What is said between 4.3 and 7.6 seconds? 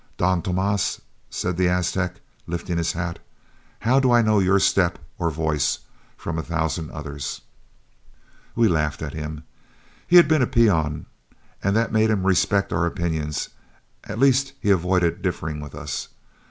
your step or voice from a thousand others?'